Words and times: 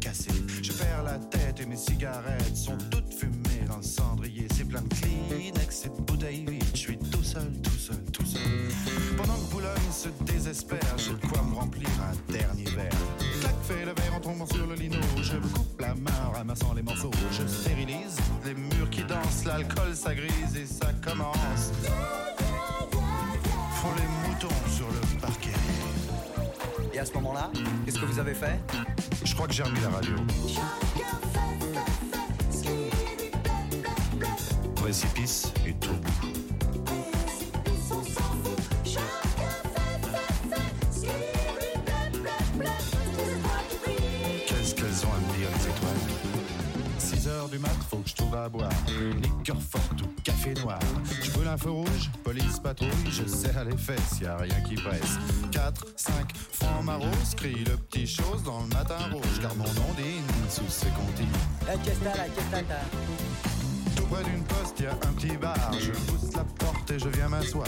cassé. 0.00 0.30
Je 0.62 0.72
perds 0.72 1.02
la 1.04 1.18
tête 1.18 1.60
et 1.60 1.66
mes 1.66 1.76
cigarettes 1.76 2.56
sont 2.56 2.76
toutes 2.90 3.12
fumées 3.12 3.64
dans 3.68 3.76
le 3.76 3.82
cendrier. 3.82 4.46
C'est 4.54 4.64
plein 4.64 4.82
de 4.82 4.88
Kleenex 4.88 5.86
et 5.86 5.88
de 5.88 6.02
bouteilles. 6.02 6.58
Je 6.74 6.78
suis 6.78 6.98
tout 6.98 7.22
seul, 7.22 7.50
tout 7.62 7.70
seul, 7.70 8.02
tout 8.12 8.24
seul. 8.24 8.42
Pendant 9.16 9.34
que 9.34 9.50
Boulogne 9.50 9.92
se 9.92 10.08
désespère, 10.24 10.96
j'ai 10.96 11.12
de 11.12 11.26
quoi 11.26 11.42
me 11.42 11.54
remplir 11.54 11.88
un 12.00 12.32
dernier 12.32 12.64
verre. 12.64 12.90
Clac, 13.40 13.54
fait 13.62 13.84
le 13.84 13.92
verre 13.92 14.14
en 14.16 14.20
tombant 14.20 14.46
sur 14.46 14.66
le 14.66 14.74
lino. 14.74 14.98
Je 15.22 15.36
coupe 15.36 15.80
la 15.80 15.94
main 15.94 16.10
en 16.26 16.32
ramassant 16.32 16.74
les 16.74 16.82
morceaux. 16.82 17.10
Je 17.32 17.46
stérilise 17.46 18.16
les 18.44 18.54
murs 18.54 18.90
qui 18.90 19.02
dansent, 19.04 19.44
l'alcool 19.44 19.94
ça 19.94 20.14
grise 20.14 20.56
et 20.56 20.66
ça 20.66 20.92
commence. 21.04 21.72
Font 23.80 23.94
les 23.96 24.28
moutons 24.28 24.68
sur 24.76 24.88
le 24.88 25.20
parquet. 25.20 25.52
Et 26.92 26.98
à 26.98 27.04
ce 27.04 27.12
moment-là, 27.14 27.50
qu'est-ce 27.84 27.98
que 27.98 28.06
vous 28.06 28.18
avez 28.18 28.34
fait? 28.34 28.58
Je 29.28 29.34
crois 29.34 29.46
que 29.46 29.52
j'ai 29.52 29.62
remis 29.62 29.80
la 29.80 29.90
radio. 29.90 30.14
Précipice 34.74 35.52
et 35.66 35.74
tout. 35.74 35.90
Qu'est-ce 44.46 44.74
qu'elles 44.74 45.06
ont 45.06 45.12
à 45.12 45.18
me 45.18 45.36
dire, 45.36 45.48
les 45.54 45.66
étoiles 45.66 46.00
6 46.98 47.28
heures 47.28 47.48
du 47.48 47.58
mat, 47.58 47.68
faut 47.90 47.98
que 47.98 48.08
je 48.08 48.14
trouve 48.14 48.34
à 48.34 48.48
boire. 48.48 48.70
Liqueur 49.22 49.60
forte 49.60 50.02
ou 50.02 50.06
café 50.24 50.54
noir. 50.54 50.78
Je 51.22 51.30
veux 51.32 51.44
l'info 51.44 51.74
rouge, 51.74 52.10
police 52.24 52.58
patrouille, 52.58 52.90
je 53.10 53.26
serre 53.26 53.64
les 53.64 53.76
fesses, 53.76 54.20
y 54.22 54.26
a 54.26 54.38
rien 54.38 54.60
qui 54.62 54.74
presse. 54.74 55.18
4, 55.52 55.86
5, 55.96 56.36
francs 56.52 56.84
maros, 56.84 57.06
crie 57.36 57.64
le 57.64 57.76
petit 58.08 58.22
chose 58.22 58.42
dans 58.42 58.60
le 58.60 58.66
matin 58.68 58.96
rouge, 59.12 59.40
car 59.40 59.54
mon 59.56 59.64
ondine 59.64 60.24
sous 60.48 60.68
ses 60.68 60.88
comptines. 60.88 61.26
La 61.66 61.76
questa, 61.76 62.12
la 62.16 62.62
Tout 63.96 64.06
près 64.06 64.24
d'une 64.24 64.42
poste, 64.44 64.80
y 64.80 64.86
a 64.86 64.92
un 64.92 65.12
petit 65.12 65.36
bar. 65.36 65.72
Je 65.78 65.90
pousse 65.90 66.32
la 66.34 66.44
porte 66.44 66.90
et 66.90 66.98
je 66.98 67.08
viens 67.08 67.28
m'asseoir. 67.28 67.66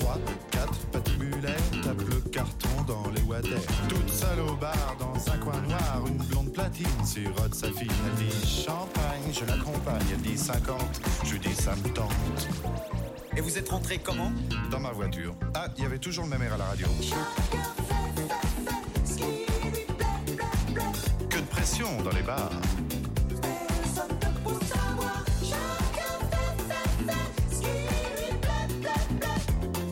3, 0.00 0.18
4, 0.50 0.86
patibulaire, 0.92 1.56
tape 1.82 2.00
le 2.08 2.20
carton 2.30 2.82
dans 2.86 3.10
les 3.10 3.22
water. 3.22 3.58
Toute 3.88 4.10
seule 4.10 4.40
au 4.40 4.54
bar, 4.54 4.96
dans 4.98 5.32
un 5.32 5.38
coin 5.38 5.60
noir, 5.62 6.02
une 6.06 6.22
blonde 6.24 6.52
platine 6.52 7.04
sirote 7.04 7.54
sa 7.54 7.68
fille. 7.72 7.88
Elle 7.90 8.26
dit 8.26 8.46
champagne, 8.46 9.32
je 9.32 9.44
l'accompagne. 9.44 10.06
Elle 10.12 10.22
dit 10.22 10.38
50, 10.38 10.78
je 11.24 11.36
dis 11.36 11.54
ça 11.54 11.74
me 11.76 11.92
tente. 11.92 12.48
Et 13.36 13.40
vous 13.40 13.58
êtes 13.58 13.68
rentré 13.68 13.98
comment? 13.98 14.32
Dans 14.70 14.80
ma 14.80 14.90
voiture. 14.90 15.34
Ah, 15.54 15.68
il 15.76 15.82
y 15.82 15.86
avait 15.86 15.98
toujours 15.98 16.24
le 16.24 16.30
même 16.30 16.42
air 16.42 16.54
à 16.54 16.58
la 16.58 16.64
radio. 16.66 16.86
Dans 22.10 22.16
les 22.16 22.22
bars. 22.22 22.50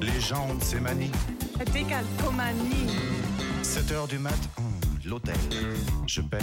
Les 0.00 0.20
gens 0.20 0.46
ont 0.48 0.54
de 0.54 0.62
ces 0.62 0.80
manies. 0.80 1.10
Décalcomanie. 1.72 2.86
7 3.62 3.92
heures 3.92 4.08
du 4.08 4.18
mat, 4.18 4.32
hum, 4.58 4.64
l'hôtel. 5.04 5.36
Je 6.06 6.20
paie, 6.20 6.38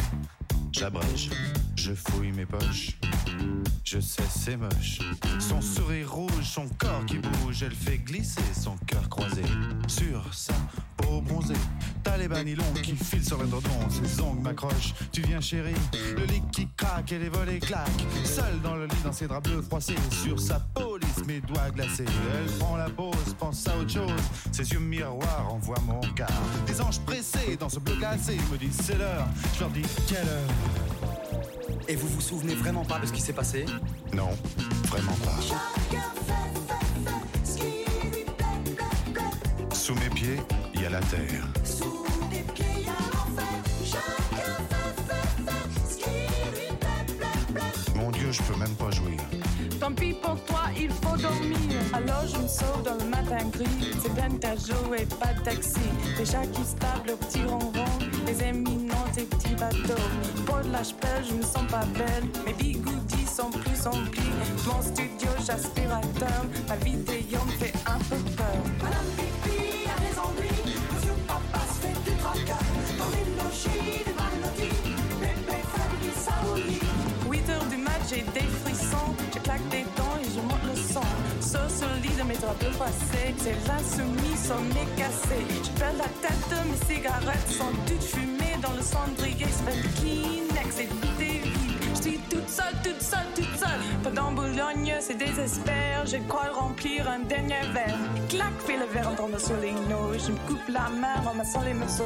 j'abrège, 0.72 1.30
je 1.76 1.94
fouille 1.94 2.32
mes 2.32 2.46
poches. 2.46 2.98
Je 3.84 4.00
sais, 4.00 4.24
c'est 4.30 4.58
moche. 4.58 5.00
Son 5.40 5.62
sourire 5.62 6.12
rouge, 6.12 6.44
son 6.44 6.68
corps 6.78 7.06
qui 7.06 7.18
bouge, 7.18 7.64
elle 7.64 7.76
fait 7.76 7.98
glisser 7.98 8.42
son 8.54 8.76
cœur 8.86 9.08
croisé 9.10 9.44
sur 9.88 10.34
sa 10.34 10.54
peau 10.98 11.22
bronzée. 11.22 11.54
T'as 12.06 12.18
les 12.18 12.28
banilons 12.28 12.64
qui 12.84 12.96
filent 12.96 13.26
sur 13.26 13.40
l'indodon, 13.40 13.70
ses 13.90 14.22
ongles 14.22 14.42
m'accrochent. 14.42 14.94
Tu 15.12 15.22
viens, 15.22 15.42
chérie, 15.42 15.74
le 16.16 16.26
lit 16.26 16.44
qui 16.52 16.68
craque 16.78 17.12
et 17.12 17.18
les 17.18 17.30
volets 17.30 17.58
claquent. 17.58 18.06
Seule 18.24 18.62
dans 18.62 18.76
le 18.76 18.86
lit, 18.86 19.02
dans 19.04 19.12
ses 19.12 19.28
draps 19.28 19.50
bleus 19.50 19.64
froissés, 19.64 19.96
sur 20.24 20.40
sa 20.40 20.60
police, 20.60 21.26
mes 21.26 21.42
doigts 21.42 21.72
glacés. 21.74 22.06
Elle 22.06 22.52
prend 22.60 22.78
la 22.78 22.92
pause, 22.92 23.36
pense 23.40 23.68
à 23.68 23.76
autre 23.78 23.90
chose. 23.90 24.22
Ses 24.52 24.72
yeux 24.72 24.80
miroirs 24.80 25.52
envoient 25.52 25.82
mon 25.86 26.00
regard. 26.00 26.30
Des 26.68 26.80
anges 26.80 27.00
pressés 27.00 27.58
dans 27.60 27.70
ce 27.70 27.80
bleu 27.80 27.96
glacé 27.96 28.38
me 28.52 28.58
disent 28.58 28.82
c'est 28.84 28.98
l'heure. 28.98 29.28
Je 29.56 29.62
leur 29.62 29.72
dis 29.72 29.82
quelle 30.08 30.28
heure? 30.28 30.50
Et 31.88 31.96
vous 31.96 32.08
vous 32.08 32.22
souvenez 32.22 32.54
vraiment 32.54 32.86
pas 32.86 33.00
de 33.00 33.08
ce 33.08 33.14
qui 33.14 33.22
s'est 33.22 33.34
passé? 33.34 33.66
Non, 34.14 34.30
vraiment 34.90 35.18
pas. 35.26 35.40
Sous 39.74 39.96
mes 39.96 40.10
pieds, 40.10 40.38
la 40.90 41.00
terre. 41.00 41.44
Mon 47.96 48.12
Dieu, 48.12 48.32
je 48.32 48.42
peux 48.44 48.60
même 48.60 48.76
pas 48.76 48.92
jouir. 48.92 49.20
Tant 49.80 49.92
pis 49.92 50.14
pour 50.14 50.40
toi, 50.46 50.64
il 50.78 50.90
faut 50.90 51.18
dormir. 51.18 51.80
Alors 51.94 52.26
je 52.28 52.38
me 52.38 52.48
sauve 52.48 52.84
dans 52.84 52.96
le 53.04 53.10
matin 53.10 53.46
gris. 53.52 53.94
C'est 54.02 54.14
peine 54.14 54.40
à 54.44 54.56
jouer, 54.56 55.08
pas 55.20 55.34
de 55.34 55.42
taxi. 55.44 55.80
Chats 56.18 56.48
qui 56.48 56.64
se 56.64 56.76
tapent 56.76 57.08
le 57.08 57.16
petit 57.16 57.44
ronron. 57.46 57.86
Les 58.28 58.44
éminents, 58.44 59.08
des 59.16 59.24
petits 59.24 59.56
bateaux. 59.56 60.02
Pour 60.46 60.58
de 60.58 60.70
je 61.28 61.34
me 61.34 61.42
sens 61.42 61.68
pas 61.70 61.86
belle. 61.98 62.26
Mes 62.46 62.54
bigoudis 62.54 63.26
sont 63.26 63.50
plus 63.50 63.88
emplis. 63.88 64.22
Mon 64.66 64.82
studio, 64.82 65.30
j'aspirateur. 65.46 66.46
Ma 66.68 66.76
vidéo 66.78 67.40
me 67.46 67.52
fait 67.52 67.74
un 67.86 67.98
peu 68.10 68.18
peur. 68.36 69.25
J'ai 78.10 78.24
des 78.34 78.48
frissons. 78.64 79.14
Je 79.34 79.40
claque 79.40 79.68
des 79.70 79.84
dents 79.96 80.18
et 80.22 80.26
je 80.26 80.42
monte 80.42 80.64
le 80.64 80.76
son. 80.76 81.02
Sur 81.42 81.70
ce 81.70 81.86
lit 82.02 82.16
de 82.16 82.24
mes 82.24 82.36
draps 82.36 82.60
bleus 82.60 82.78
passés, 82.78 83.34
c'est 83.38 83.58
l'insoumis, 83.68 84.38
sommet 84.38 84.88
cassé. 84.98 85.40
Je 85.64 85.70
perds 85.80 85.94
la 85.98 86.10
tête, 86.22 86.52
mes 86.70 86.96
cigarettes 86.96 87.50
sont 87.50 87.74
toutes 87.88 88.04
fumées 88.04 88.58
dans 88.62 88.74
le 88.74 88.82
cendrier. 88.82 89.48
C'est 89.50 89.72
fait 89.72 89.82
de 89.82 89.88
Kleenex 90.00 90.80
et 90.80 90.88
de 90.88 91.24
vides. 91.24 91.54
Je 91.96 92.02
suis 92.02 92.20
toute 92.30 92.50
seule, 92.50 92.76
toute 92.84 93.02
seule, 93.02 93.28
toute 93.36 93.58
seule. 93.58 93.82
Pendant 94.04 94.32
Boulogne, 94.32 94.96
c'est 95.00 95.18
désespère. 95.18 96.06
Je 96.06 96.18
crois 96.28 96.50
remplir 96.54 97.10
un 97.10 97.20
dernier 97.20 97.62
verre. 97.74 97.98
Clac, 98.30 98.54
fait 98.66 98.78
le 98.78 98.86
verre 98.86 99.10
en 99.10 99.16
tombant 99.16 99.40
sur 99.40 99.58
les. 99.58 99.72
Je 99.72 100.32
me 100.32 100.38
coupe 100.48 100.68
la 100.70 100.90
main 100.90 101.16
en 101.20 101.30
ramassant 101.30 101.62
les 101.62 101.74
morceaux. 101.74 102.06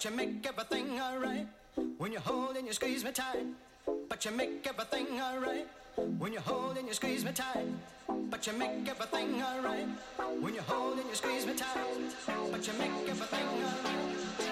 but 0.00 0.10
you 0.10 0.16
make 0.16 0.46
everything 0.46 0.98
alright 0.98 1.46
when 1.98 2.10
you 2.10 2.20
hold 2.20 2.56
and 2.56 2.66
you 2.66 2.72
squeeze 2.72 3.04
me 3.04 3.12
tight. 3.12 3.44
But 4.08 4.24
you 4.24 4.30
make 4.30 4.66
everything 4.66 5.20
alright 5.20 5.68
when 6.16 6.32
you 6.32 6.40
hold 6.40 6.78
and 6.78 6.88
you 6.88 6.94
squeeze 6.94 7.22
me 7.22 7.32
tight. 7.32 7.66
But 8.30 8.46
you 8.46 8.54
make 8.54 8.88
everything 8.88 9.42
alright 9.42 9.88
when 10.40 10.54
you 10.54 10.62
hold 10.62 10.98
and 10.98 11.06
you 11.06 11.14
squeeze 11.14 11.44
me 11.44 11.52
tight. 11.52 11.76
But 12.50 12.66
you 12.66 12.72
make 12.78 13.10
everything 13.10 13.46
alright. 13.46 14.49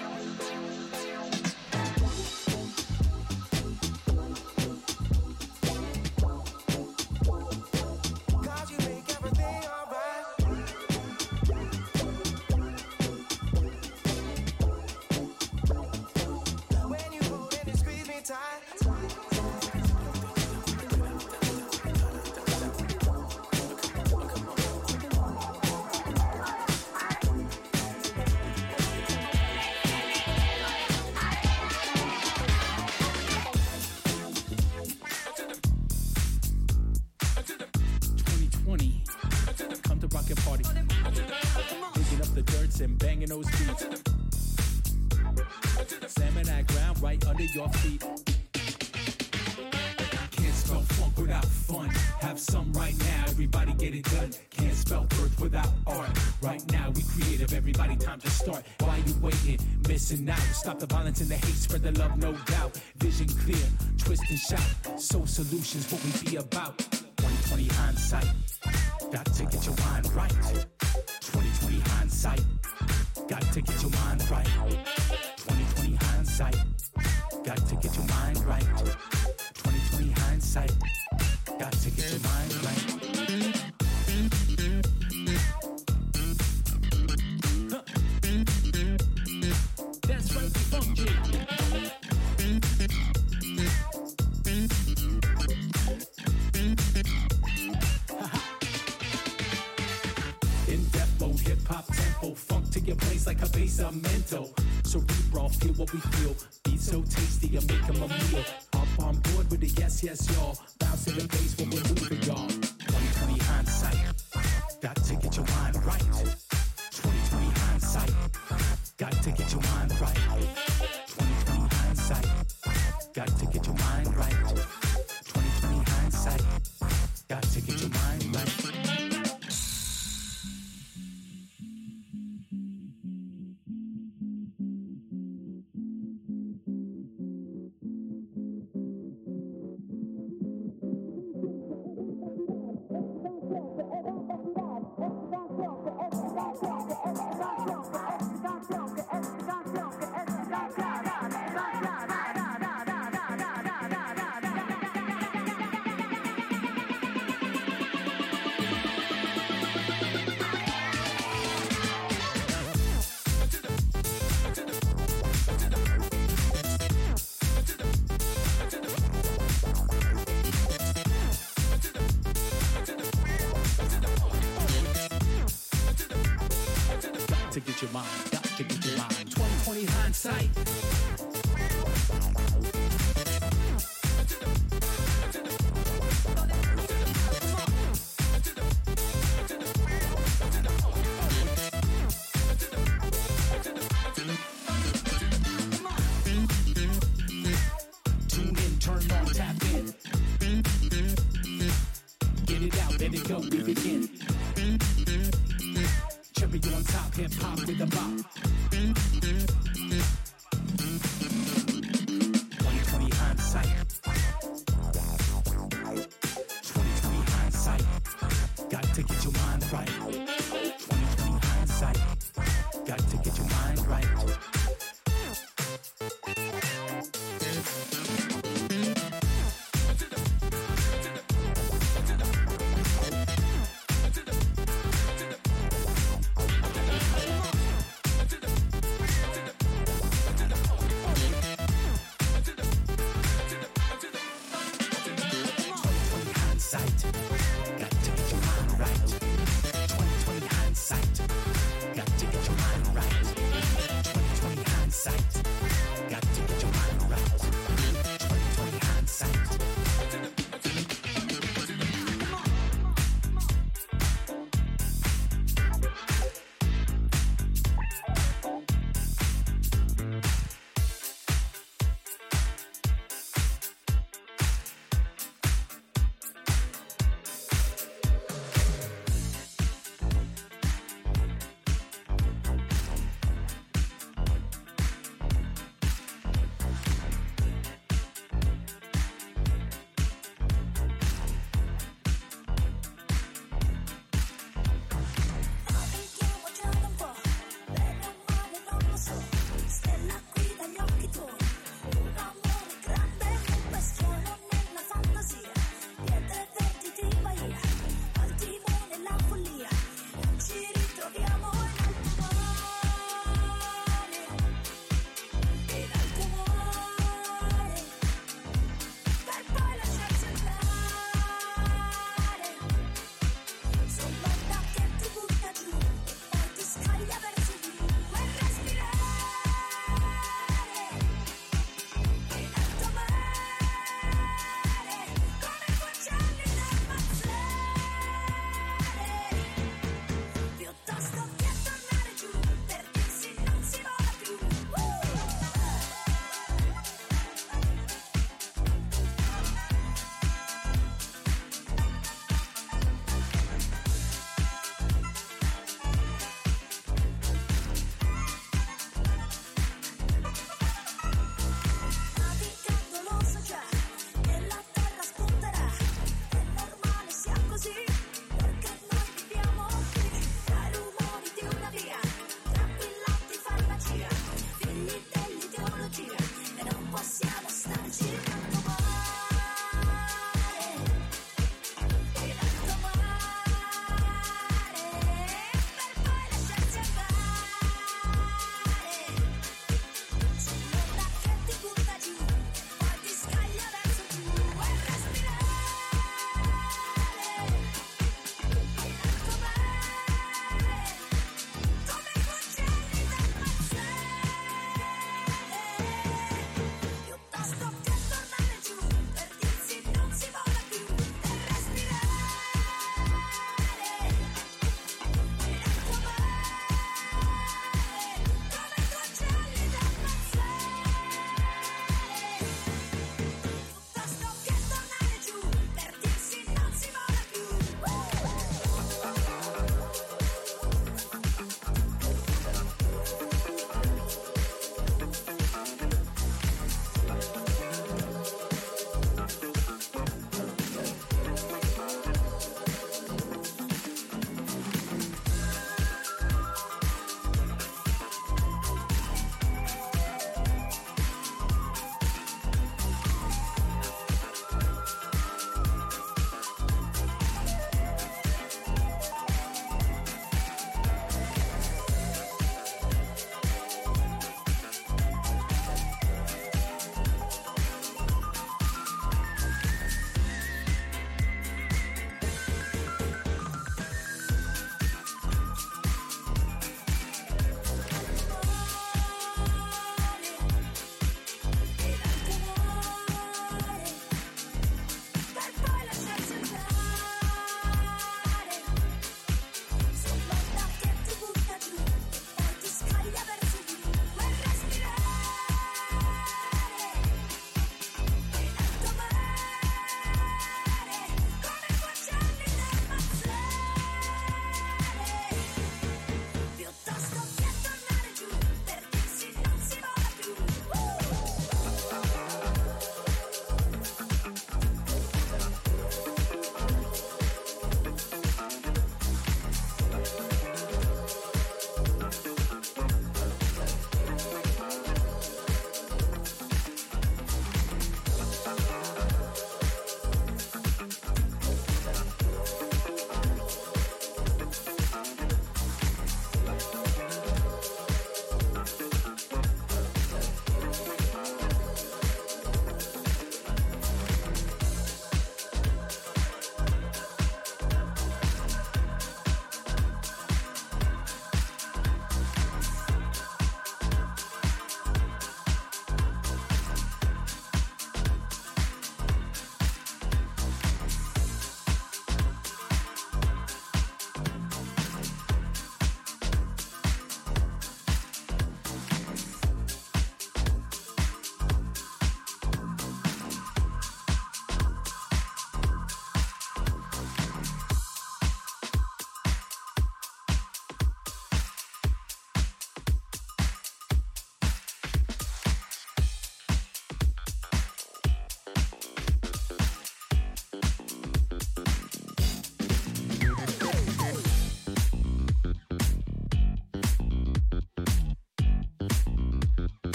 to 177.59 177.71
get 177.71 177.81
your 177.81 177.91
mind, 177.91 178.07
got 178.31 178.43
to 178.43 178.63
get 178.63 178.85
your 178.85 178.97
mind. 178.97 179.31
2020 179.31 179.85
hindsight. 179.85 180.88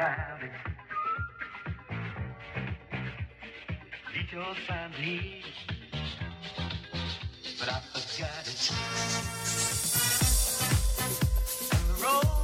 darling. 0.00 0.50
Did 4.14 4.32
you 4.32 4.42
find 4.66 4.92
me? 4.98 5.42
But 7.58 7.68
I 7.68 7.80
forgot 7.92 8.46
it. 8.46 8.72
The 11.70 12.02
road. 12.02 12.39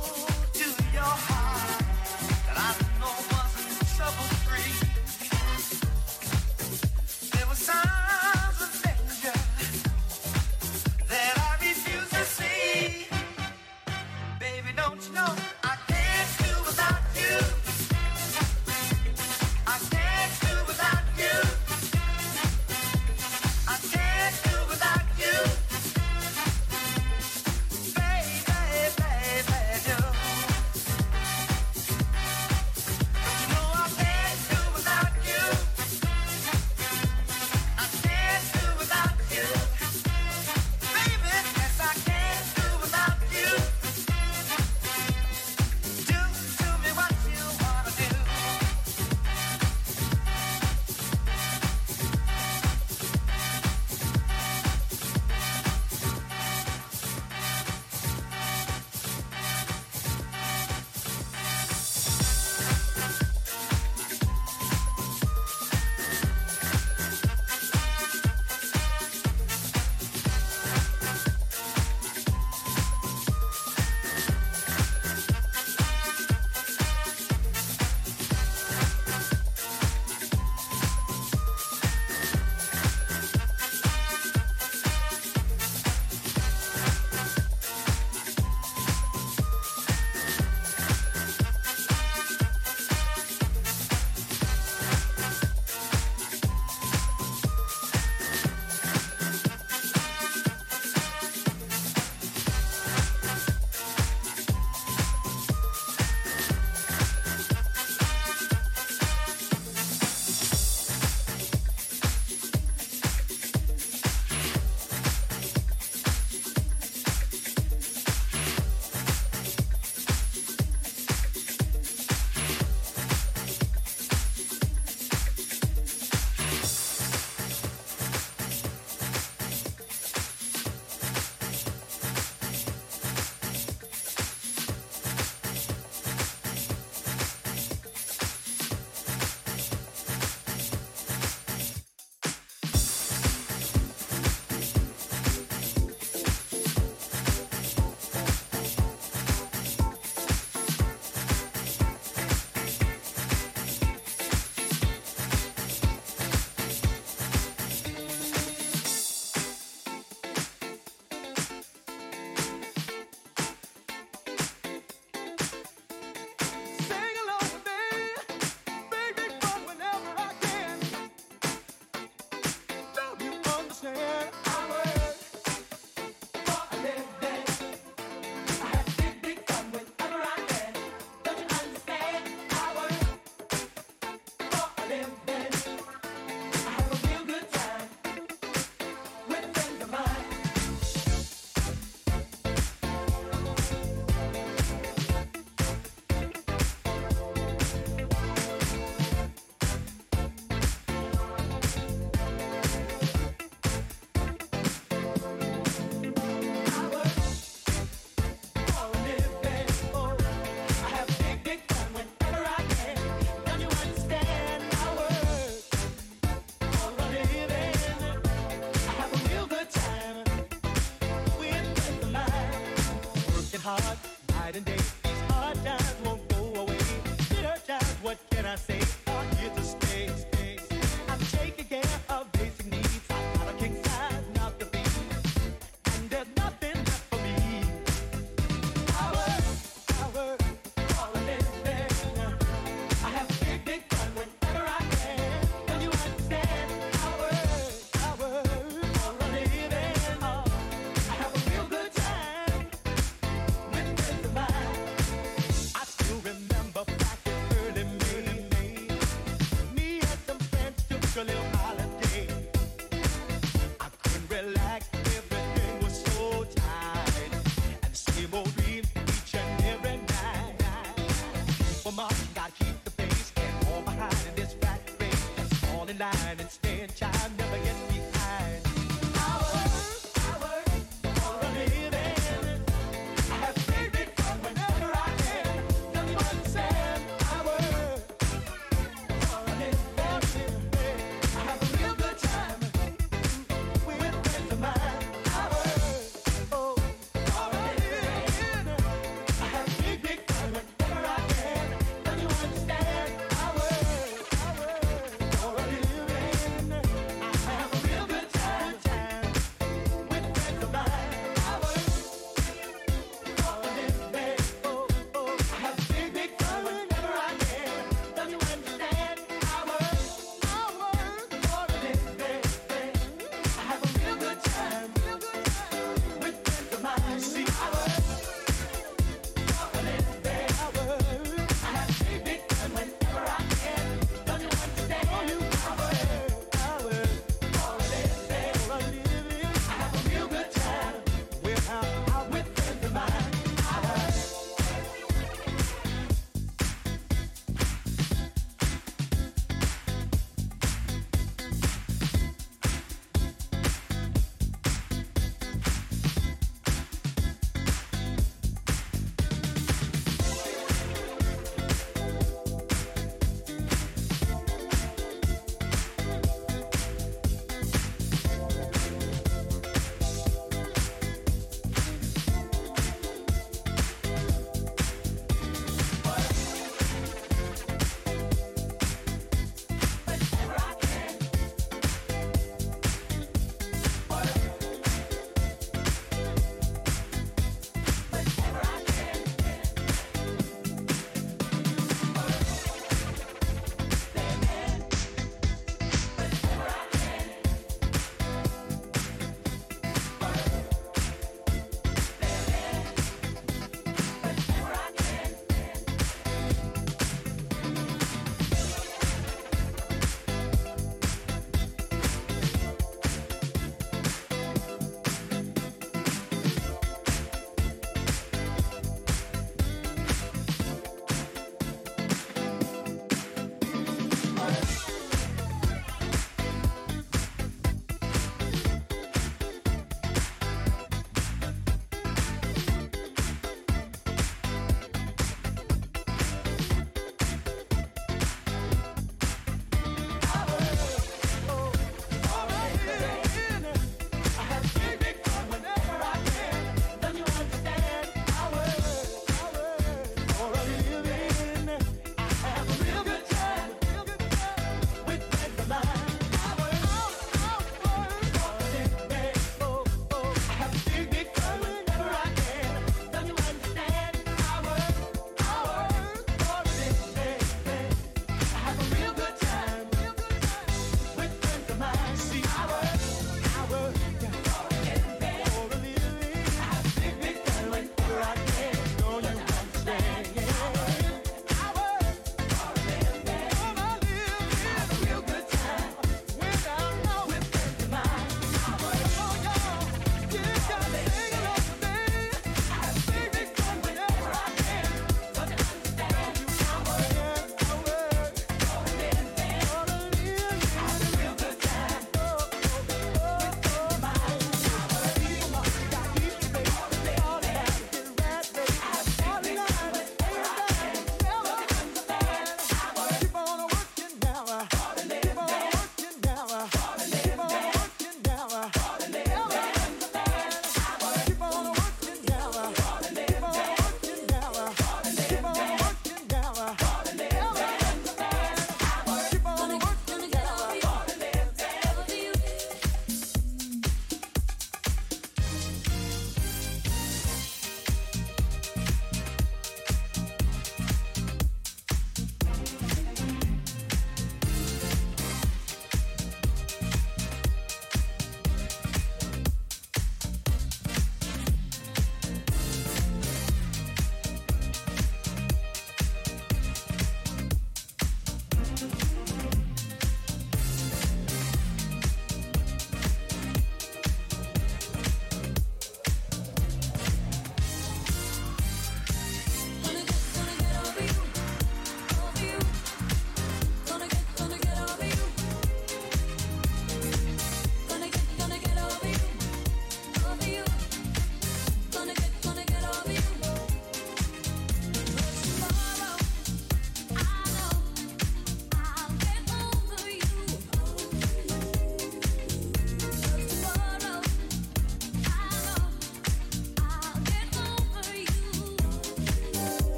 heart 223.66 224.05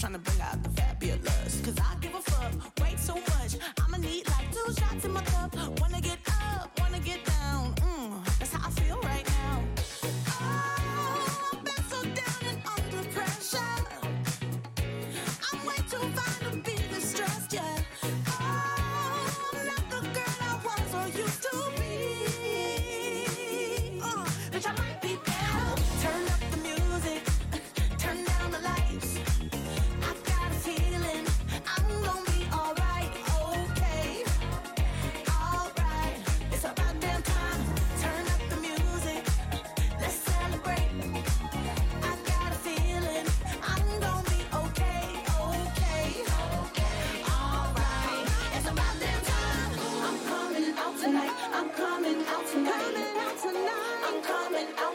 trying 0.00 0.14
to 0.14 0.18
bring 0.18 0.39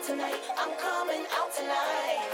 tonight. 0.05 0.35
I'm 0.55 0.69
coming 0.77 1.25
out 1.35 1.51
tonight. 1.51 2.24